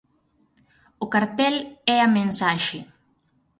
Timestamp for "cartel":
1.13-1.55